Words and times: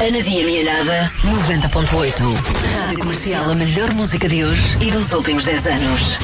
Ana 0.00 0.22
Dia 0.22 0.46
Mialhada, 0.46 1.12
90.8. 1.22 2.14
Rádio 2.74 2.98
Comercial, 3.00 3.50
a 3.50 3.54
melhor 3.54 3.92
música 3.92 4.26
de 4.26 4.42
hoje 4.42 4.78
e 4.80 4.90
dos 4.90 5.12
últimos 5.12 5.44
10 5.44 5.66
anos. 5.66 6.18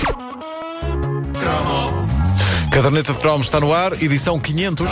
Caderneta 2.70 3.12
de 3.12 3.20
Cromos 3.20 3.48
está 3.48 3.60
no 3.60 3.74
ar, 3.74 3.92
edição 4.02 4.40
500. 4.40 4.90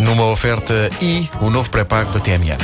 Numa 0.00 0.24
oferta 0.24 0.90
I, 1.00 1.30
o 1.40 1.48
novo 1.48 1.70
pré-pago 1.70 2.10
da 2.10 2.18
TMN. 2.18 2.58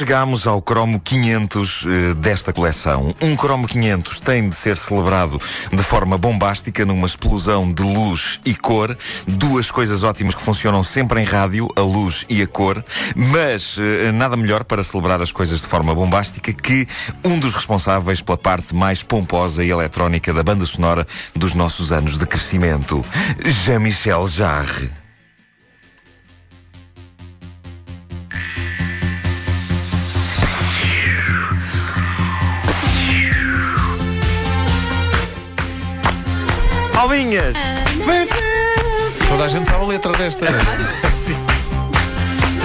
Chegamos 0.00 0.46
ao 0.46 0.62
cromo 0.62 0.98
500 0.98 1.84
eh, 1.86 2.14
desta 2.14 2.54
coleção. 2.54 3.14
Um 3.20 3.36
cromo 3.36 3.68
500 3.68 4.20
tem 4.20 4.48
de 4.48 4.56
ser 4.56 4.74
celebrado 4.78 5.38
de 5.70 5.82
forma 5.82 6.16
bombástica, 6.16 6.86
numa 6.86 7.06
explosão 7.06 7.70
de 7.70 7.82
luz 7.82 8.40
e 8.46 8.54
cor. 8.54 8.96
Duas 9.28 9.70
coisas 9.70 10.02
ótimas 10.02 10.34
que 10.34 10.40
funcionam 10.40 10.82
sempre 10.82 11.20
em 11.20 11.24
rádio, 11.24 11.68
a 11.76 11.82
luz 11.82 12.24
e 12.30 12.40
a 12.40 12.46
cor. 12.46 12.82
Mas 13.14 13.76
eh, 13.78 14.10
nada 14.10 14.38
melhor 14.38 14.64
para 14.64 14.82
celebrar 14.82 15.20
as 15.20 15.32
coisas 15.32 15.60
de 15.60 15.66
forma 15.66 15.94
bombástica 15.94 16.50
que 16.50 16.88
um 17.22 17.38
dos 17.38 17.54
responsáveis 17.54 18.22
pela 18.22 18.38
parte 18.38 18.74
mais 18.74 19.02
pomposa 19.02 19.62
e 19.62 19.68
eletrónica 19.68 20.32
da 20.32 20.42
banda 20.42 20.64
sonora 20.64 21.06
dos 21.36 21.52
nossos 21.52 21.92
anos 21.92 22.16
de 22.16 22.26
crescimento, 22.26 23.04
Jean-Michel 23.66 24.26
Jarre. 24.28 24.99
Palminhas! 37.00 37.54
Toda 39.26 39.44
a 39.44 39.48
gente 39.48 39.66
sabe 39.66 39.84
a 39.84 39.88
letra 39.88 40.12
desta. 40.12 40.48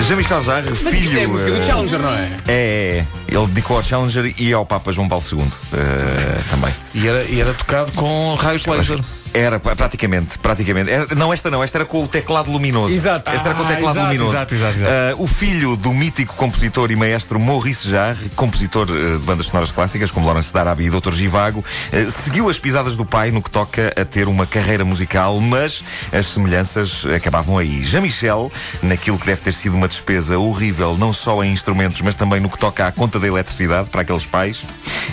Jean-Michel 0.09 0.41
Jarre, 0.43 0.69
Mas 0.71 0.77
isto 0.79 0.89
filho. 0.89 1.19
é 1.19 1.23
a 1.23 1.27
música 1.29 1.51
do 1.51 1.57
eh, 1.57 1.63
Challenger, 1.63 1.99
não 1.99 2.13
é? 2.13 2.23
É, 2.25 2.27
é, 2.49 2.97
é. 2.97 3.05
Ele 3.29 3.47
dedicou 3.47 3.77
ao 3.77 3.83
Challenger 3.83 4.35
e 4.37 4.51
ao 4.51 4.65
Papa 4.65 4.91
João 4.91 5.07
Paulo 5.07 5.23
II 5.31 5.39
eh, 5.71 6.41
também. 6.49 6.73
E 6.93 7.07
era, 7.07 7.23
e 7.23 7.39
era 7.39 7.53
tocado 7.53 7.93
com 7.93 8.35
raios 8.35 8.65
laser. 8.65 8.99
Era, 9.35 9.59
pra- 9.59 9.75
praticamente, 9.75 10.39
praticamente. 10.39 10.89
Era- 10.89 11.13
não, 11.13 11.33
esta 11.33 11.51
não, 11.51 11.61
esta 11.61 11.77
era 11.79 11.85
com 11.85 12.03
o 12.03 12.07
teclado 12.07 12.49
luminoso. 12.49 12.93
Exato. 12.93 13.29
Esta 13.29 13.49
era 13.49 13.55
com 13.57 13.63
o 13.63 13.65
Ah, 13.65 13.69
teclado 13.75 13.99
luminoso. 13.99 14.31
exato, 14.31 14.55
exato, 14.55 14.77
exato. 14.77 14.91
Ah, 14.91 15.15
o 15.17 15.27
filho 15.27 15.75
do 15.75 15.93
mítico 15.93 16.33
compositor 16.35 16.89
e 16.89 16.95
maestro 16.95 17.37
Maurice 17.39 17.89
Jarre, 17.89 18.29
compositor 18.35 18.87
eh, 18.89 19.17
de 19.19 19.25
bandas 19.25 19.47
sonoras 19.47 19.71
clássicas 19.73 20.09
como 20.09 20.25
Lawrence 20.25 20.53
Darabi 20.53 20.85
e 20.85 20.89
Dr. 20.89 21.11
Givago, 21.11 21.63
eh, 21.91 22.07
seguiu 22.09 22.49
as 22.49 22.57
pisadas 22.57 22.95
do 22.95 23.05
pai 23.05 23.29
no 23.29 23.41
que 23.41 23.49
toca 23.51 23.93
a 23.99 24.05
ter 24.05 24.27
uma 24.29 24.45
carreira 24.47 24.85
musical, 24.85 25.39
mas 25.41 25.83
as 26.13 26.27
semelhanças 26.27 27.05
acabavam 27.13 27.57
aí. 27.57 27.83
Jean-Michel, 27.83 28.49
naquilo 28.81 29.19
que 29.19 29.25
deve 29.25 29.41
ter 29.41 29.53
sido 29.53 29.75
uma 29.75 29.87
despesa 29.89 30.37
horrível, 30.39 30.95
não 30.97 31.11
só 31.11 31.43
em 31.43 31.51
instrumentos, 31.51 31.99
mas 32.01 32.15
também 32.15 32.39
no 32.39 32.49
que 32.49 32.57
toca 32.57 32.87
à 32.87 32.91
conta 32.91 33.19
da 33.19 33.27
eletricidade 33.27 33.89
para 33.89 34.01
aqueles 34.01 34.25
pais, 34.25 34.63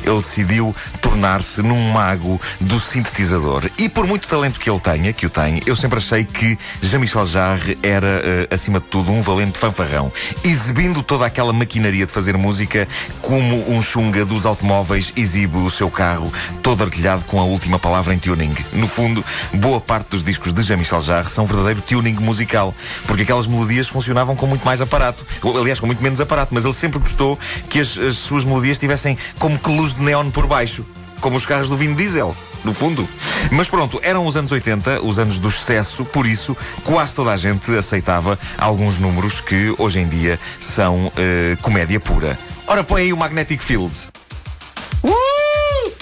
ele 0.05 0.19
decidiu 0.20 0.75
tornar-se 1.01 1.61
num 1.61 1.91
mago 1.91 2.41
do 2.61 2.79
sintetizador. 2.79 3.64
E 3.77 3.89
por 3.89 4.07
muito 4.13 4.29
talento 4.29 4.61
que 4.61 4.69
ele 4.69 4.79
tenha, 4.79 5.11
que 5.11 5.25
o 5.25 5.31
tem, 5.31 5.63
eu 5.65 5.75
sempre 5.75 5.97
achei 5.97 6.23
que 6.23 6.59
Jean-Michel 6.83 7.25
Jarre 7.25 7.79
era, 7.83 8.21
eh, 8.23 8.49
acima 8.51 8.79
de 8.79 8.85
tudo, 8.85 9.11
um 9.11 9.23
valente 9.23 9.57
fanfarrão, 9.57 10.13
exibindo 10.45 11.03
toda 11.03 11.25
aquela 11.25 11.51
maquinaria 11.51 12.05
de 12.05 12.13
fazer 12.13 12.37
música 12.37 12.87
como 13.23 13.70
um 13.70 13.81
chunga 13.81 14.23
dos 14.27 14.45
automóveis 14.45 15.14
exibe 15.17 15.57
o 15.57 15.70
seu 15.70 15.91
carro, 15.91 16.31
todo 16.63 16.85
artilhado 16.85 17.25
com 17.25 17.41
a 17.41 17.45
última 17.45 17.79
palavra 17.79 18.13
em 18.13 18.19
tuning. 18.19 18.55
No 18.75 18.86
fundo, 18.86 19.25
boa 19.55 19.81
parte 19.81 20.11
dos 20.11 20.23
discos 20.23 20.53
de 20.53 20.63
Jean-Michel 20.63 21.01
Jarre 21.01 21.31
são 21.31 21.47
verdadeiro 21.47 21.81
tuning 21.81 22.13
musical, 22.20 22.75
porque 23.07 23.23
aquelas 23.23 23.47
melodias 23.47 23.89
funcionavam 23.89 24.36
com 24.36 24.47
muito 24.47 24.67
mais 24.67 24.83
aparato, 24.83 25.25
aliás, 25.59 25.81
com 25.81 25.86
muito 25.86 26.03
menos 26.03 26.20
aparato, 26.20 26.53
mas 26.53 26.67
ele 26.67 26.75
sempre 26.75 26.98
gostou 26.98 27.39
que 27.70 27.81
as, 27.81 27.97
as 27.97 28.17
suas 28.17 28.45
melodias 28.45 28.77
tivessem 28.77 29.17
como 29.39 29.59
que 29.59 29.70
luz 29.70 29.95
de 29.95 30.03
neon 30.03 30.31
por 30.31 30.47
baixo, 30.47 30.85
como 31.23 31.37
os 31.37 31.47
carros 31.47 31.69
do 31.69 31.77
Vin 31.77 31.95
Diesel. 31.95 32.37
No 32.63 32.75
fundo. 32.75 33.09
Mas 33.51 33.69
pronto, 33.69 33.99
eram 34.03 34.27
os 34.27 34.37
anos 34.37 34.53
80, 34.53 35.03
os 35.03 35.19
anos 35.19 35.39
do 35.39 35.49
excesso, 35.49 36.05
por 36.05 36.27
isso 36.27 36.57
quase 36.85 37.15
toda 37.15 37.33
a 37.33 37.37
gente 37.37 37.75
aceitava 37.77 38.39
alguns 38.59 38.99
números 38.99 39.41
que 39.41 39.75
hoje 39.79 40.01
em 40.01 40.07
dia 40.07 40.39
são 40.61 41.11
eh, 41.17 41.57
comédia 41.63 41.99
pura. 41.99 42.39
Ora, 42.67 42.85
põe 42.85 43.03
aí 43.03 43.13
o 43.13 43.17
Magnetic 43.17 43.61
Fields. 43.61 44.11
Uh! 45.03 45.93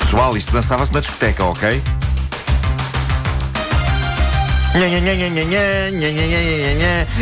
Pessoal, 0.00 0.36
isto 0.36 0.52
dançava-se 0.52 0.92
na 0.92 1.00
discoteca, 1.00 1.44
ok? 1.44 1.80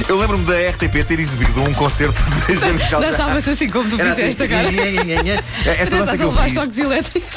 Eu 0.06 0.18
lembro-me 0.18 0.44
da 0.44 0.52
RTP 0.70 1.02
ter 1.06 1.18
exibido 1.18 1.62
um 1.62 1.72
concerto 1.72 2.20
de 2.46 2.54
Jean-Michel 2.56 3.00
Jarre. 3.00 3.10
Dançava-se 3.10 3.50
assim 3.50 3.68
como 3.70 3.88
tu 3.88 3.96
fizeste 3.96 4.42
assim, 4.42 4.54
agora. 4.54 4.70
Esta 5.64 5.96
dança 5.96 6.16
que 6.18 6.22
eu 6.24 6.32
fiz. 6.32 6.52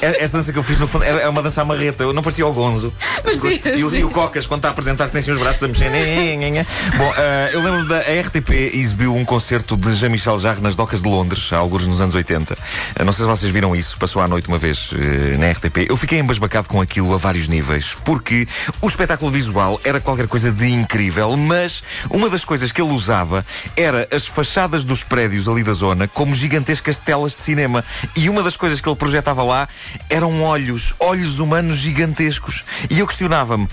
É- 0.03 0.23
Esta 0.23 0.37
dança 0.37 0.51
que 0.51 0.59
eu 0.59 0.63
fiz 0.63 0.79
no 0.79 0.87
fundo 0.87 1.05
era, 1.05 1.29
uma 1.29 1.41
dança 1.41 1.61
à 1.61 1.65
marreta. 1.65 2.03
Eu 2.03 2.11
não 2.11 2.21
parecia 2.21 2.45
o 2.45 2.51
Gonzo. 2.51 2.93
E, 3.77 3.83
o, 3.85 3.89
sim. 3.89 3.99
e 3.99 4.03
o 4.03 4.09
Cocas, 4.09 4.45
quando 4.45 4.59
está 4.59 4.67
a 4.67 4.71
apresentar, 4.71 5.05
que 5.05 5.13
tem 5.13 5.19
assim 5.19 5.31
os 5.31 5.37
braços 5.39 5.63
a 5.63 5.67
mexer. 5.69 5.89
Bom, 6.97 7.13
ah, 7.15 7.49
eu 7.53 7.61
lembro 7.63 7.87
da 7.87 7.99
RTP 7.99 8.49
exibiu 8.73 9.15
um 9.15 9.23
concerto 9.23 9.77
de 9.77 9.93
Jean-Michel 9.95 10.37
Jarre 10.37 10.59
nas 10.61 10.75
docas 10.75 11.01
de 11.01 11.07
Londres, 11.07 11.47
há 11.53 11.57
alguns 11.57 11.87
nos 11.87 12.01
anos 12.01 12.15
80. 12.15 12.57
Ah, 12.99 13.05
não 13.05 13.13
sei 13.13 13.23
se 13.23 13.31
vocês 13.31 13.51
viram 13.51 13.73
isso, 13.73 13.97
passou 13.97 14.21
à 14.21 14.27
noite 14.27 14.49
uma 14.49 14.57
vez 14.57 14.89
eh, 14.93 15.37
na 15.37 15.49
RTP. 15.51 15.89
Eu 15.89 15.95
fiquei 15.95 16.19
embasbacado 16.19 16.67
com 16.67 16.81
aquilo 16.81 17.13
a 17.13 17.17
vários 17.17 17.47
níveis, 17.47 17.95
porque 18.03 18.45
o 18.81 18.89
espetáculo 18.89 19.31
visual 19.31 19.79
era 19.85 20.00
qualquer 20.01 20.27
coisa 20.27 20.51
de 20.51 20.67
incrível, 20.67 21.35
mas 21.37 21.83
uma 22.09 22.29
das 22.29 22.43
coisas 22.43 22.71
que 22.71 22.81
ele 22.81 22.91
usava 22.91 23.45
era 23.75 24.07
as 24.11 24.25
fachadas 24.25 24.83
dos 24.83 25.03
prédios 25.03 25.47
ali 25.47 25.63
da 25.63 25.73
zona 25.73 26.07
como 26.07 26.35
gigantescas 26.35 26.97
telas 26.97 27.33
de 27.33 27.41
cinema. 27.41 27.83
E 28.15 28.29
uma 28.29 28.43
das 28.43 28.57
coisas 28.57 28.81
que 28.81 28.89
ele 28.89 28.95
projetava 28.95 29.43
lá 29.43 29.67
eram 30.09 30.41
olhos, 30.43 30.93
olhos 30.99 31.39
humanos 31.39 31.77
gigantescos. 31.77 32.63
E 32.89 32.99
eu 32.99 33.07
questionava-me, 33.07 33.67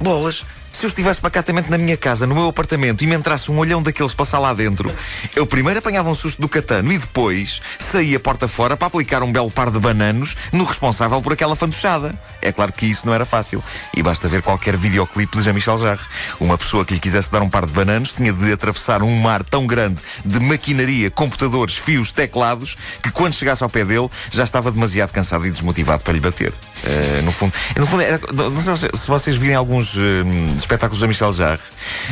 bolas. 0.00 0.44
Se 0.84 0.86
eu 0.86 0.90
estivesse 0.90 1.18
pacatamente 1.18 1.70
na 1.70 1.78
minha 1.78 1.96
casa, 1.96 2.26
no 2.26 2.34
meu 2.34 2.46
apartamento, 2.46 3.02
e 3.02 3.06
me 3.06 3.14
entrasse 3.14 3.50
um 3.50 3.56
olhão 3.56 3.82
daqueles 3.82 4.12
passar 4.12 4.38
lá 4.38 4.52
dentro, 4.52 4.94
eu 5.34 5.46
primeiro 5.46 5.78
apanhava 5.78 6.10
um 6.10 6.14
susto 6.14 6.42
do 6.42 6.46
catano 6.46 6.92
e 6.92 6.98
depois 6.98 7.62
saía 7.78 8.20
porta 8.20 8.46
fora 8.46 8.76
para 8.76 8.88
aplicar 8.88 9.22
um 9.22 9.32
belo 9.32 9.50
par 9.50 9.70
de 9.70 9.78
bananos 9.78 10.36
no 10.52 10.62
responsável 10.62 11.22
por 11.22 11.32
aquela 11.32 11.56
fantochada. 11.56 12.14
É 12.42 12.52
claro 12.52 12.70
que 12.70 12.84
isso 12.84 13.06
não 13.06 13.14
era 13.14 13.24
fácil. 13.24 13.64
E 13.96 14.02
basta 14.02 14.28
ver 14.28 14.42
qualquer 14.42 14.76
videoclipe 14.76 15.38
de 15.38 15.44
Jean-Michel 15.44 15.78
Jarre. 15.78 16.04
Uma 16.38 16.58
pessoa 16.58 16.84
que 16.84 16.92
lhe 16.92 17.00
quisesse 17.00 17.32
dar 17.32 17.40
um 17.40 17.48
par 17.48 17.64
de 17.64 17.72
bananos 17.72 18.12
tinha 18.12 18.30
de 18.30 18.52
atravessar 18.52 19.02
um 19.02 19.22
mar 19.22 19.42
tão 19.42 19.66
grande 19.66 20.02
de 20.22 20.38
maquinaria, 20.38 21.10
computadores, 21.10 21.78
fios, 21.78 22.12
teclados, 22.12 22.76
que 23.02 23.10
quando 23.10 23.32
chegasse 23.32 23.62
ao 23.62 23.70
pé 23.70 23.86
dele 23.86 24.10
já 24.30 24.44
estava 24.44 24.70
demasiado 24.70 25.12
cansado 25.12 25.46
e 25.46 25.50
desmotivado 25.50 26.04
para 26.04 26.12
lhe 26.12 26.20
bater. 26.20 26.52
Eh, 26.82 27.20
no 27.22 27.30
fundo, 27.32 27.52
no 27.76 27.86
fundo 27.86 28.02
era- 28.02 28.20
não 28.32 28.76
sei 28.76 28.90
se 28.94 29.06
vocês 29.06 29.36
virem 29.36 29.54
alguns 29.54 29.94
eh, 29.96 30.24
espetáculos 30.58 31.00
da 31.00 31.06
Michel 31.06 31.32
Jarre, 31.32 31.60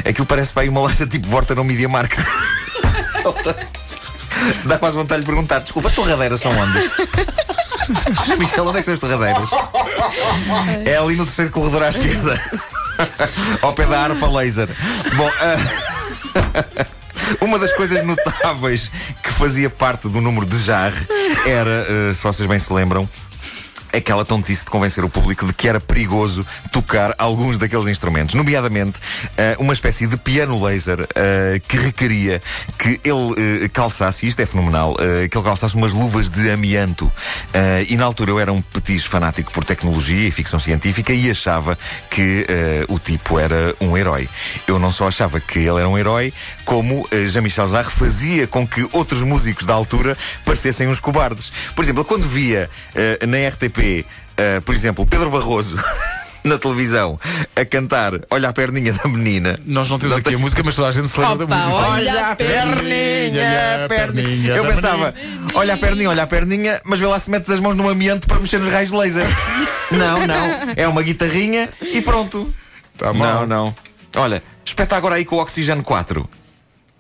aquilo 0.09 0.27
parece 0.27 0.53
para 0.53 0.63
aí 0.63 0.69
uma 0.69 0.81
loja 0.81 1.07
tipo 1.07 1.27
Vorta 1.29 1.55
no 1.55 1.65
Media 1.65 1.89
Market. 1.89 2.25
Dá 4.65 4.79
quase 4.79 4.97
vontade 4.97 5.21
de 5.21 5.27
perguntar: 5.27 5.59
desculpa, 5.61 5.89
as 5.89 5.95
torradeiras 5.95 6.41
são 6.41 6.51
onde? 6.53 6.79
Michel, 8.39 8.67
onde 8.67 8.79
é 8.79 8.81
que 8.81 8.85
são 8.85 8.95
as 8.95 9.01
torradeiras? 9.01 9.49
É 10.87 10.97
ali 10.97 11.17
no 11.17 11.25
terceiro 11.27 11.51
corredor 11.51 11.83
à 11.83 11.89
esquerda, 11.91 12.41
ao 13.61 13.73
pé 13.73 13.85
da 13.87 14.01
harpa 14.05 14.27
laser. 14.29 14.69
Bom, 15.17 15.31
ah, 15.41 16.87
Uma 17.41 17.59
das 17.59 17.73
coisas 17.73 18.05
notáveis 18.05 18.91
que 19.23 19.31
fazia 19.33 19.69
parte 19.71 20.09
do 20.09 20.21
número 20.21 20.47
de 20.47 20.59
Jarre 20.63 21.07
era, 21.47 21.87
eh, 21.89 22.15
se 22.15 22.23
vocês 22.23 22.49
bem 22.49 22.59
se 22.59 22.73
lembram, 22.73 23.09
aquela 23.93 24.25
tontice 24.25 24.65
de 24.65 24.71
convencer 24.71 25.05
o 25.05 25.09
público 25.09 25.47
de 25.47 25.53
que 25.53 25.69
era 25.69 25.79
perigoso 25.79 26.47
tocar 26.73 27.15
alguns 27.19 27.59
daqueles 27.59 27.87
instrumentos, 27.89 28.35
nomeadamente 28.35 28.99
eh, 29.37 29.57
uma 29.59 29.73
espécie 29.73 30.07
de 30.07 30.17
piano 30.17 30.63
laser 30.63 31.07
eh, 31.15 31.61
que 31.69 31.77
requeria 31.77 32.43
que 32.79 33.01
ele 33.05 33.65
eh, 33.65 33.69
calçasse, 33.69 34.27
isto 34.27 34.41
é 34.41 34.47
fenomenal, 34.47 34.97
que 35.31 35.37
ele 35.37 35.45
calçasse 35.45 35.75
umas 35.75 35.93
luvas 35.93 36.31
de 36.31 36.51
amianto. 36.51 37.13
E 37.89 37.97
na 37.97 38.05
altura 38.05 38.31
eu 38.31 38.41
era 38.41 38.53
um 38.53 38.63
petis 38.63 39.05
fanático 39.05 39.53
por 39.53 39.65
tecnologia 39.65 40.29
e 40.29 40.31
ficção 40.31 40.59
científica 40.59 41.13
e 41.13 41.31
achava 41.31 41.77
que 42.11 42.47
o 42.89 42.99
tipo 42.99 43.39
era 43.39 43.75
um 43.81 43.97
herói. 43.97 44.29
Eu 44.67 44.79
não 44.79 44.91
só 44.91 45.09
achava 45.09 45.41
que 45.41 45.59
ele 45.59 45.79
era 45.79 45.89
um 45.89 45.99
herói, 45.99 46.33
como 46.65 47.07
Jean-Michel 47.27 47.69
Jarre 47.69 47.91
fazia 47.91 48.47
com 48.47 48.67
que 48.67 48.87
outros 48.93 49.23
músicos 49.23 49.67
da 49.67 49.75
altura 49.75 50.17
parecessem 50.45 50.89
uns 50.89 51.01
cobardes. 51.01 51.53
Por 51.75 51.85
exemplo, 51.85 52.05
quando 52.05 52.29
via 52.29 52.71
na 53.27 53.49
RTP, 53.49 53.82
eh, 54.37 54.61
por 54.61 54.75
exemplo, 54.75 55.07
Pedro 55.07 55.31
Barroso 55.31 55.77
na 56.45 56.59
televisão 56.59 57.19
a 57.55 57.65
cantar 57.65 58.13
Olha 58.31 58.49
a 58.49 58.53
perninha 58.53 58.93
da 58.93 59.09
menina. 59.09 59.59
Nós 59.65 59.89
não 59.89 59.99
temos 59.99 60.13
Não 60.17 60.21
aqui 60.21 60.31
tens- 60.31 60.39
a 60.41 60.43
música, 60.43 60.63
mas 60.65 60.75
toda 60.75 60.89
a 60.89 60.93
gente 60.93 61.09
se 61.09 61.19
lembra 61.21 61.45
Opa, 61.45 61.47
da 61.47 61.57
música. 61.57 61.77
olha 61.77 62.29
a 62.31 62.37
perninha, 62.37 63.87
perninha 63.89 64.55
Eu 64.57 64.65
da 64.65 64.71
pensava, 64.73 65.15
olha 65.55 65.75
a 65.75 65.77
perninha, 65.77 66.11
olha 66.11 66.23
a 66.23 66.27
perninha, 66.27 66.81
mas 66.85 66.99
vê 67.01 67.07
lá 67.07 67.19
se 67.21 67.31
metes 67.31 67.51
as 67.51 67.61
mãos 67.61 67.77
no 67.77 67.89
amianto 67.89 68.27
para 68.27 68.39
mexer 68.41 68.59
nos 68.59 68.73
raios 68.73 68.91
de 68.91 68.97
laser. 68.97 69.27
não, 69.93 70.27
não. 70.27 70.47
É 70.77 70.87
uma 70.89 71.03
guitarrinha 71.03 71.69
e 71.81 72.01
pronto. 72.03 72.53
Tá 72.99 73.13
mal. 73.13 73.47
não, 73.47 73.47
não. 73.67 73.77
Olha, 74.17 74.43
espeta 74.65 74.97
agora 74.97 75.15
aí 75.15 75.25
com 75.25 75.37
o 75.37 75.41
Oxigênio 75.41 75.83
4. 75.85 76.29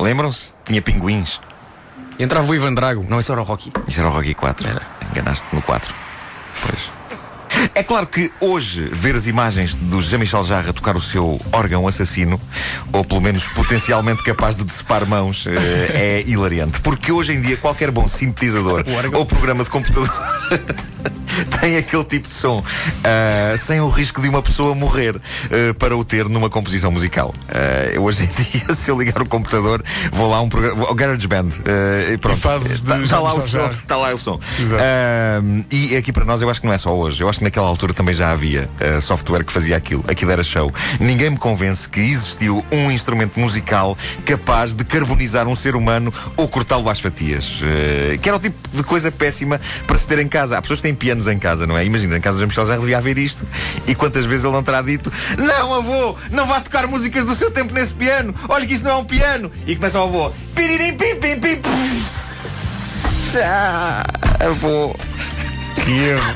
Lembram-se? 0.00 0.52
Tinha 0.64 0.80
pinguins. 0.80 1.38
Entrava 2.18 2.50
o 2.50 2.54
Ivan 2.54 2.74
Drago, 2.74 3.04
não, 3.08 3.20
isso 3.20 3.32
era 3.32 3.40
o 3.40 3.44
Rocky. 3.44 3.72
Isso 3.88 4.00
era 4.00 4.08
o 4.08 4.12
Rocky 4.12 4.34
4. 4.34 4.68
Era. 4.68 4.82
Enganaste 5.10 5.44
no 5.52 5.60
4. 5.62 5.94
Pois. 6.66 7.02
É 7.74 7.82
claro 7.82 8.06
que 8.06 8.30
hoje 8.40 8.88
ver 8.92 9.14
as 9.14 9.26
imagens 9.26 9.74
do 9.74 10.00
Jean-Michel 10.00 10.42
Jarre 10.42 10.72
tocar 10.72 10.96
o 10.96 11.00
seu 11.00 11.40
órgão 11.52 11.86
assassino, 11.86 12.40
ou 12.92 13.04
pelo 13.04 13.20
menos 13.20 13.44
potencialmente 13.44 14.22
capaz 14.24 14.56
de 14.56 14.64
decepar 14.64 15.06
mãos, 15.06 15.46
eh, 15.46 16.22
é 16.22 16.22
hilariante. 16.26 16.80
Porque 16.80 17.12
hoje 17.12 17.34
em 17.34 17.40
dia 17.40 17.56
qualquer 17.56 17.90
bom 17.90 18.08
sintetizador 18.08 18.84
ou 19.14 19.26
programa 19.26 19.62
de 19.62 19.70
computador 19.70 20.08
tem 21.60 21.76
aquele 21.76 22.04
tipo 22.04 22.28
de 22.28 22.34
som, 22.34 22.62
ah, 23.04 23.56
sem 23.56 23.80
o 23.80 23.88
risco 23.88 24.20
de 24.20 24.28
uma 24.28 24.42
pessoa 24.42 24.74
morrer 24.74 25.16
ah, 25.16 25.74
para 25.78 25.96
o 25.96 26.04
ter 26.04 26.28
numa 26.28 26.50
composição 26.50 26.90
musical. 26.90 27.34
Eu 27.92 28.04
hoje 28.04 28.24
em 28.24 28.26
dia, 28.42 28.74
se 28.74 28.90
eu 28.90 28.98
ligar 28.98 29.22
o 29.22 29.26
computador, 29.26 29.82
vou 30.12 30.28
lá 30.28 30.38
a 30.38 30.40
um 30.40 30.48
programa, 30.48 30.90
o 30.90 30.94
GarageBand, 30.94 31.48
e 32.12 32.16
pronto. 32.18 32.36
Está 32.36 33.20
lá 33.20 33.34
o 33.34 33.42
som. 33.42 33.66
Está 33.66 33.96
lá 33.96 34.14
o 34.14 34.18
som. 34.18 34.38
E 35.70 35.96
aqui 35.96 36.12
para 36.12 36.24
nós, 36.24 36.42
eu 36.42 36.50
acho 36.50 36.60
que 36.60 36.66
não 36.66 36.74
é 36.74 36.78
só 36.78 36.94
hoje. 36.94 37.22
Eu 37.22 37.28
acho 37.28 37.38
que 37.38 37.44
naquela 37.44 37.66
altura 37.66 37.92
também 37.92 38.14
já 38.14 38.30
havia 38.30 38.68
software 39.00 39.44
que 39.44 39.52
fazia 39.52 39.76
aquilo. 39.76 40.04
Aquilo 40.08 40.30
era 40.30 40.42
show. 40.42 40.72
Ninguém 41.00 41.30
me 41.30 41.36
convence 41.36 41.88
que 41.88 42.00
existiu 42.00 42.64
um 42.70 42.90
instrumento 42.90 43.38
musical 43.38 43.96
capaz 44.24 44.74
de 44.74 44.84
carbonizar 44.84 45.48
um 45.48 45.54
ser 45.54 45.76
humano 45.76 46.12
ou 46.36 46.48
cortá-lo 46.48 46.88
às 46.88 47.00
fatias. 47.00 47.60
Que 48.20 48.28
era 48.28 48.36
o 48.36 48.40
tipo 48.40 48.56
de 48.76 48.82
coisa 48.82 49.10
péssima 49.10 49.60
para 49.86 49.98
se 49.98 50.06
ter 50.06 50.18
em 50.18 50.28
casa. 50.28 50.58
Há 50.58 50.62
pessoas 50.62 50.80
que 50.80 50.84
têm 50.84 50.94
pianos 50.94 51.21
em 51.26 51.38
casa, 51.38 51.66
não 51.66 51.76
é? 51.76 51.84
Imagina, 51.84 52.16
em 52.16 52.20
casa 52.20 52.38
de 52.38 52.46
Michel 52.46 52.66
já 52.66 52.76
devia 52.76 52.98
haver 52.98 53.18
isto. 53.18 53.44
E 53.86 53.94
quantas 53.94 54.24
vezes 54.24 54.44
ele 54.44 54.52
não 54.52 54.62
terá 54.62 54.82
dito: 54.82 55.12
Não, 55.38 55.74
avô, 55.74 56.16
não 56.30 56.46
vá 56.46 56.60
tocar 56.60 56.86
músicas 56.86 57.24
do 57.24 57.36
seu 57.36 57.50
tempo 57.50 57.72
nesse 57.74 57.94
piano. 57.94 58.34
Olha 58.48 58.66
que 58.66 58.74
isso 58.74 58.84
não 58.84 58.90
é 58.92 58.96
um 58.96 59.04
piano. 59.04 59.50
E 59.66 59.76
começa 59.76 60.00
o 60.00 60.04
avô: 60.04 60.32
Piririm, 60.54 60.96
pim, 60.96 61.16
pim, 61.16 61.36
pim. 61.40 61.60
Ah, 63.42 64.02
avô. 64.40 64.94
Que 65.84 65.90
erro. 65.90 66.34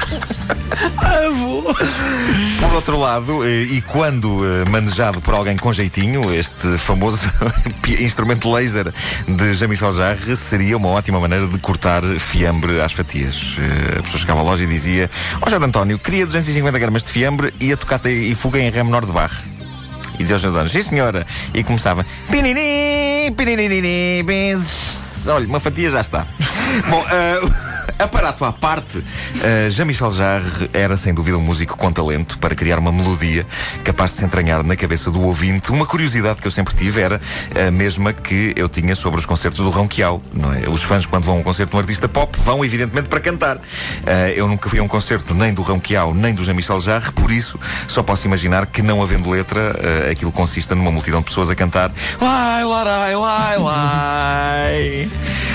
Por 2.60 2.74
outro 2.74 2.98
lado, 2.98 3.44
eh, 3.46 3.62
e 3.62 3.82
quando 3.82 4.44
eh, 4.44 4.68
manejado 4.68 5.20
por 5.20 5.34
alguém 5.34 5.56
com 5.56 5.72
jeitinho, 5.72 6.34
este 6.34 6.76
famoso 6.78 7.18
instrumento 8.00 8.50
laser 8.52 8.92
de 9.28 9.54
Jean-Michel 9.54 9.92
Jarre 9.92 10.36
seria 10.36 10.76
uma 10.76 10.88
ótima 10.88 11.20
maneira 11.20 11.46
de 11.46 11.58
cortar 11.58 12.02
fiambre 12.18 12.80
às 12.80 12.92
fatias. 12.92 13.56
Eh, 13.58 13.98
A 13.98 14.02
pessoa 14.02 14.18
chegava 14.20 14.40
à 14.40 14.42
loja 14.42 14.64
e 14.64 14.66
dizia: 14.66 15.10
Ó 15.40 15.48
Jorge 15.48 15.64
António, 15.66 15.98
queria 15.98 16.26
250 16.26 16.78
gramas 16.78 17.02
de 17.04 17.10
fiambre 17.10 17.52
e 17.60 17.72
a 17.72 17.76
tocata 17.76 18.10
e 18.10 18.34
fuga 18.34 18.58
em 18.58 18.70
ré 18.70 18.82
menor 18.82 19.04
de 19.06 19.12
barre. 19.12 19.38
E 20.14 20.18
dizia 20.18 20.36
ao 20.36 20.40
Jorge 20.40 20.48
António: 20.56 20.70
Sim 20.70 20.82
senhora. 20.82 21.26
E 21.54 21.62
começava: 21.62 22.04
Pinini, 22.30 23.32
pinini. 23.36 24.24
Olha, 25.28 25.46
uma 25.46 25.60
fatia 25.60 25.90
já 25.90 26.00
está. 26.00 26.26
Bom, 26.88 27.04
eh, 27.10 27.40
Aparato 27.98 28.44
à 28.44 28.52
parte, 28.52 28.98
uh, 28.98 29.70
Jean-Michel 29.70 30.10
Jarre 30.10 30.70
era 30.72 30.96
sem 30.96 31.14
dúvida 31.14 31.38
um 31.38 31.40
músico 31.40 31.76
com 31.76 31.90
talento 31.90 32.38
para 32.38 32.54
criar 32.54 32.78
uma 32.78 32.92
melodia 32.92 33.46
capaz 33.82 34.12
de 34.12 34.18
se 34.18 34.24
entranhar 34.24 34.62
na 34.62 34.76
cabeça 34.76 35.10
do 35.10 35.22
ouvinte. 35.22 35.72
Uma 35.72 35.86
curiosidade 35.86 36.40
que 36.40 36.46
eu 36.46 36.50
sempre 36.50 36.74
tive 36.74 37.00
era 37.00 37.20
a 37.66 37.70
mesma 37.70 38.12
que 38.12 38.52
eu 38.56 38.68
tinha 38.68 38.94
sobre 38.94 39.18
os 39.18 39.26
concertos 39.26 39.64
do 39.64 39.70
Ronquial, 39.70 40.20
é? 40.62 40.68
Os 40.68 40.82
fãs, 40.82 41.06
quando 41.06 41.24
vão 41.24 41.36
a 41.36 41.38
um 41.38 41.42
concerto 41.42 41.70
de 41.70 41.76
um 41.76 41.80
artista 41.80 42.08
pop, 42.08 42.36
vão 42.44 42.64
evidentemente 42.64 43.08
para 43.08 43.20
cantar. 43.20 43.56
Uh, 43.56 43.60
eu 44.34 44.46
nunca 44.46 44.68
fui 44.68 44.78
a 44.78 44.82
um 44.82 44.88
concerto 44.88 45.34
nem 45.34 45.54
do 45.54 45.62
Ronquial 45.62 46.14
nem 46.14 46.34
do 46.34 46.44
Jean-Michel 46.44 46.80
Jarre, 46.80 47.10
por 47.12 47.30
isso 47.30 47.58
só 47.88 48.02
posso 48.02 48.26
imaginar 48.26 48.66
que, 48.66 48.82
não 48.82 49.02
havendo 49.02 49.30
letra, 49.30 49.74
uh, 49.74 50.10
aquilo 50.10 50.32
consista 50.32 50.74
numa 50.74 50.90
multidão 50.90 51.20
de 51.20 51.26
pessoas 51.26 51.50
a 51.50 51.54
cantar 51.54 51.92
lai, 52.20 52.64
lai. 52.64 53.16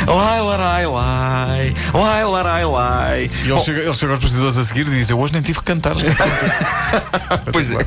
Lai, 0.07 0.41
larai, 0.41 0.85
lai. 0.85 1.75
Lai, 1.93 1.93
larai, 1.93 2.20
ele 3.51 3.61
chega, 3.61 3.79
ele 3.81 3.93
chega 3.93 4.13
aos 4.13 4.21
bastidores 4.21 4.57
a 4.57 4.65
seguir 4.65 4.87
e 4.87 4.91
diz: 4.91 5.09
Eu 5.09 5.19
hoje 5.19 5.33
nem 5.33 5.41
tive 5.41 5.59
que 5.59 5.65
cantar. 5.65 5.95
Pois 7.51 7.71
é. 7.71 7.77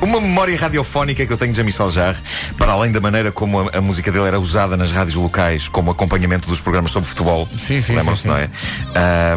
Uma 0.00 0.20
memória 0.20 0.56
radiofónica 0.58 1.24
que 1.24 1.32
eu 1.32 1.36
tenho 1.36 1.52
de 1.52 1.56
Jean-Michel 1.56 1.90
Jarre, 1.90 2.18
para 2.58 2.72
além 2.72 2.90
da 2.90 3.00
maneira 3.00 3.30
como 3.30 3.60
a, 3.60 3.78
a 3.78 3.80
música 3.80 4.10
dele 4.10 4.26
era 4.26 4.40
usada 4.40 4.76
nas 4.76 4.90
rádios 4.90 5.14
locais 5.14 5.68
como 5.68 5.90
acompanhamento 5.90 6.48
dos 6.48 6.60
programas 6.60 6.90
sobre 6.90 7.08
futebol. 7.08 7.48
Sim, 7.56 7.80
sim, 7.80 7.94
Lembram-se, 7.94 8.22
sim, 8.22 8.28
não 8.28 8.36
é? 8.36 8.48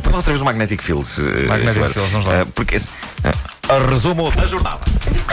Põe 0.01 0.11
lá 0.11 0.17
outra 0.17 0.31
vez 0.31 0.41
o 0.41 0.45
Magnetic 0.45 0.81
Fields. 0.81 1.19
eh, 1.19 1.47
Magnetic 1.47 1.73
Ribeiro. 1.73 1.93
Fields, 1.93 2.11
vamos 2.11 2.27
lá. 2.27 2.41
Ah, 2.41 2.45
porque 2.55 2.81
ah, 3.69 3.89
resumo 3.89 4.31
da 4.31 4.45
jornada. 4.45 4.79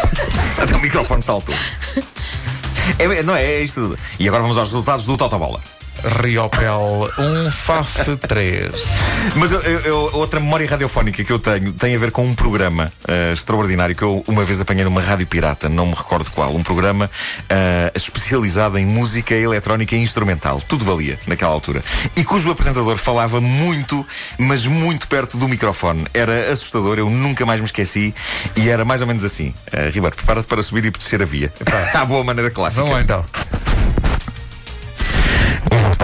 Até 0.60 0.76
o 0.76 0.80
microfone 0.80 1.22
saltou. 1.22 1.54
É, 2.98 3.22
não 3.22 3.34
é, 3.34 3.42
é 3.42 3.62
isto 3.62 3.80
tudo. 3.80 3.98
E 4.18 4.28
agora 4.28 4.42
vamos 4.42 4.58
aos 4.58 4.68
resultados 4.68 5.06
do 5.06 5.16
Totobola. 5.16 5.58
Riopel 6.04 7.10
1, 7.18 7.50
FAF 7.50 8.16
3. 8.16 8.70
Mas 9.36 9.50
eu- 9.52 9.60
eu- 9.62 10.10
outra 10.12 10.38
memória 10.38 10.68
radiofónica 10.68 11.24
que 11.24 11.32
eu 11.32 11.38
tenho 11.38 11.72
tem 11.72 11.94
a 11.94 11.98
ver 11.98 12.10
com 12.10 12.24
um 12.26 12.34
programa 12.34 12.92
eh, 13.08 13.32
extraordinário 13.32 13.94
que 13.96 14.02
eu 14.02 14.22
uma 14.28 14.44
vez 14.44 14.60
apanhei 14.60 14.84
numa 14.84 15.00
rádio 15.00 15.26
pirata, 15.26 15.68
não 15.68 15.86
me 15.86 15.94
recordo 15.94 16.30
qual. 16.30 16.54
Um 16.54 16.62
programa 16.62 17.10
eh, 17.48 17.90
especializado 17.94 18.78
em 18.78 18.84
música 18.86 19.34
eletrónica 19.34 19.96
e 19.96 19.98
instrumental. 20.00 20.60
Tudo 20.68 20.84
valia 20.84 21.18
naquela 21.26 21.52
altura. 21.52 21.82
E 22.14 22.22
cujo 22.22 22.50
apresentador 22.50 22.96
falava 22.98 23.40
muito, 23.40 24.06
mas 24.38 24.66
muito 24.66 25.08
perto 25.08 25.36
do 25.38 25.48
microfone. 25.48 26.06
Era 26.12 26.52
assustador, 26.52 26.98
eu 26.98 27.08
nunca 27.08 27.46
mais 27.46 27.60
me 27.60 27.66
esqueci. 27.66 28.14
E 28.56 28.68
era 28.68 28.84
mais 28.84 29.00
ou 29.00 29.06
menos 29.06 29.24
assim: 29.24 29.54
Eh, 29.72 29.90
Ribeiro, 29.90 30.14
prepara-te 30.16 30.46
para 30.46 30.62
subir 30.62 30.84
e 30.84 30.90
descer 30.90 31.22
a 31.22 31.24
via. 31.24 31.52
À 31.94 32.04
boa 32.04 32.22
maneira 32.22 32.50
clássica. 32.50 32.82
Vamos 32.82 32.96
lá 32.96 33.02
então. 33.02 33.24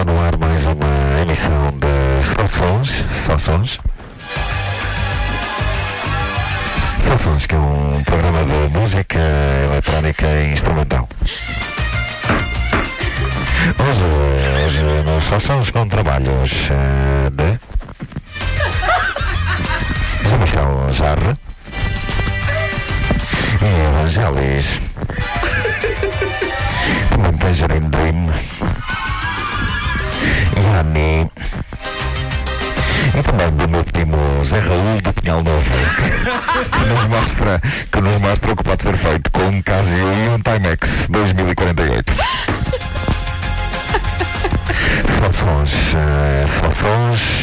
Está 0.00 0.12
no 0.14 0.19
ar 0.19 0.35
mais 0.38 0.64
uma 0.64 1.20
emissão 1.20 1.79
de 1.79 1.87
Sons. 2.49 3.05
Sons. 3.38 3.79
Sons, 7.19 7.47
que 7.47 7.55
é 7.55 7.58
um 7.58 8.02
programa 8.05 8.43
de 8.44 8.70
música 8.79 9.19
eletrónica 9.66 10.26
e 10.26 10.54
instrumental. 10.54 11.07
Hoje, 13.78 14.00
hoje 14.64 14.80
nos 15.04 15.25
Sons 15.42 15.71
com 15.71 15.87
trabalhos 15.87 16.71
eh, 16.71 17.28
de 17.30 17.50
José 20.25 20.38
Michel 20.38 20.88
Jarre 20.95 21.37
e 23.61 23.66
Evangelis. 23.87 24.80
Também 27.11 27.37
Tangerine 27.37 27.90
Dream. 27.90 28.30
Yanni. 30.61 31.31
E 33.19 33.23
também 33.23 33.50
do 33.50 33.69
meu 33.69 33.85
primo 33.85 34.17
Zé 34.45 34.61
Raul 34.61 35.00
do 35.02 35.12
Pinhal 35.14 35.43
Novo, 35.43 35.71
que 36.71 36.85
nos 36.87 37.05
mostra, 37.09 37.62
que 37.90 38.00
nos 38.00 38.17
mostra 38.19 38.52
o 38.52 38.57
que 38.57 38.64
pode 38.64 38.83
ser 38.83 38.97
feito 38.97 39.31
com 39.33 39.43
um 39.45 39.62
Casio 39.62 39.97
e 39.99 40.29
um 40.29 40.38
Timex 40.38 41.09
2048. 41.09 42.12
Soluções, 45.19 45.73
eh, 45.95 46.47
soluções. 46.47 47.21
Até 47.21 47.39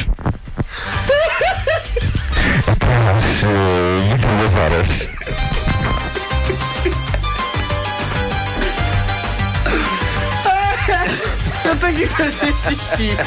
Que 11.98 12.06
fazer 12.06 12.54
xixi. 12.56 13.18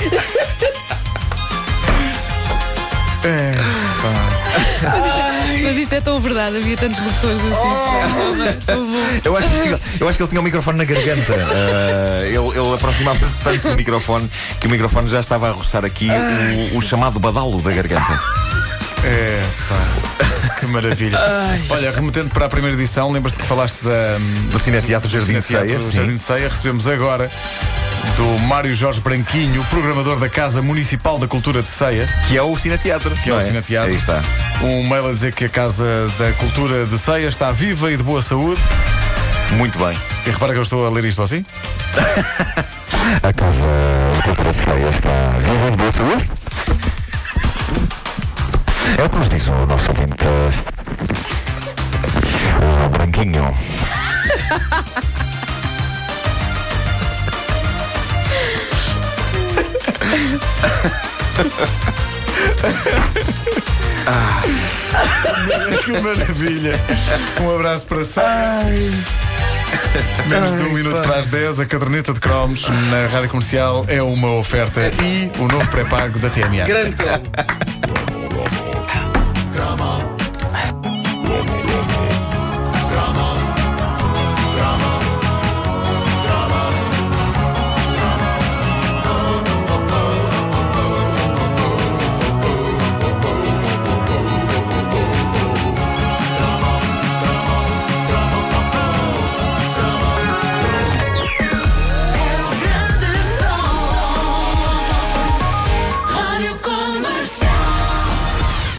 Mas 4.83 5.07
isto, 5.07 5.19
é, 5.19 5.63
mas 5.65 5.77
isto 5.77 5.93
é 5.93 6.01
tão 6.01 6.21
verdade, 6.21 6.57
havia 6.57 6.77
tantos 6.77 7.01
locutores 7.01 7.41
assim. 7.41 8.65
Bom. 8.67 8.91
Eu 9.25 9.37
acho, 9.37 9.49
que, 9.49 10.03
eu 10.03 10.09
acho 10.09 10.17
que 10.17 10.23
ele 10.23 10.29
tinha 10.31 10.41
o 10.41 10.45
microfone 10.45 10.79
na 10.79 10.85
garganta. 10.85 11.35
Ah, 11.35 12.23
ele 12.27 12.37
ele 12.37 12.75
aproximava-se 12.75 13.39
tanto 13.43 13.71
do 13.71 13.77
microfone 13.77 14.31
que 14.61 14.69
o 14.69 14.71
microfone 14.71 15.09
já 15.09 15.19
estava 15.19 15.49
a 15.49 15.53
roçar 15.53 15.85
aqui 15.85 16.09
o, 16.73 16.79
o 16.79 16.81
chamado 16.81 17.19
badalo 17.19 17.61
da 17.61 17.73
garganta. 17.73 18.21
É, 19.03 19.43
pá. 19.69 20.21
Que 20.61 20.67
maravilha. 20.67 21.19
Olha, 21.71 21.91
remetendo 21.91 22.31
para 22.31 22.47
a 22.47 22.49
primeira 22.49 22.77
edição, 22.77 23.11
lembras-te 23.11 23.39
que 23.39 23.47
falaste 23.47 23.83
da, 23.83 24.19
Do 24.51 24.61
Cineteatro 24.61 25.11
Jardim 25.11 25.35
de 25.35 25.43
Ceia. 25.43 25.81
Jardim 25.81 26.17
de 26.17 26.23
Ceia. 26.23 26.49
Recebemos 26.49 26.87
agora 26.87 27.31
do 28.17 28.39
Mário 28.41 28.73
Jorge 28.75 29.01
Branquinho, 29.01 29.65
programador 29.71 30.19
da 30.19 30.29
Casa 30.29 30.61
Municipal 30.63 31.19
da 31.19 31.27
Cultura 31.27 31.63
de 31.63 31.69
Ceia, 31.69 32.09
Que 32.29 32.37
é 32.37 32.43
o 32.43 32.57
Cineteatro. 32.57 33.11
que 33.17 33.31
é 33.31 33.33
o 33.33 33.37
não 33.37 33.43
Cineteatro. 33.43 33.91
Aí 33.91 33.97
está. 33.97 34.21
Um 34.63 34.89
mail 34.89 35.09
a 35.09 35.13
dizer 35.13 35.33
que 35.33 35.45
a 35.45 35.49
Casa 35.49 36.11
da 36.19 36.33
Cultura 36.33 36.87
de 36.87 36.99
Ceia 36.99 37.29
está 37.29 37.51
viva 37.53 37.91
e 37.91 37.97
de 37.97 38.03
boa 38.03 38.21
saúde. 38.23 38.61
Muito 39.53 39.79
bem. 39.79 39.97
E 40.27 40.31
repara 40.31 40.53
que 40.53 40.59
eu 40.59 40.63
estou 40.63 40.87
a 40.87 40.91
ler 40.91 41.05
isto 41.05 41.23
assim. 41.23 41.45
A 43.23 43.33
casa 43.33 43.67
de 44.15 44.23
cultura 44.23 44.51
de 44.51 44.57
ceia 44.57 44.89
está 44.91 45.11
viva 45.39 45.67
e 45.67 45.71
de 45.73 45.77
boa 45.77 45.93
saúde? 45.93 46.31
É 48.99 49.03
o 49.05 49.09
que 49.11 49.17
nos 49.19 49.29
diz 49.29 49.49
o 49.49 49.67
nosso 49.67 49.89
ouvinte. 49.91 50.15
O 52.85 52.89
Branquinho. 52.91 53.53
Que 65.85 65.93
maravilha! 66.01 66.81
Um 67.41 67.55
abraço 67.55 67.87
para 67.87 68.05
Ceia. 68.05 68.93
Menos 70.27 70.51
de 70.51 70.69
um 70.69 70.73
minuto 70.73 71.01
para 71.03 71.19
as 71.19 71.29
10, 71.29 71.61
a 71.61 71.67
caderneta 71.67 72.13
de 72.13 72.21
cromos 72.21 72.69
na 72.69 73.07
rádio 73.07 73.31
comercial 73.31 73.85
é 73.89 74.03
uma 74.03 74.37
oferta 74.37 74.81
e 75.03 75.31
o 75.39 75.47
novo 75.47 75.69
pré-pago 75.71 76.19
da 76.19 76.29
TMA. 76.29 76.67
Grande 76.67 76.97
cromo. 76.97 77.23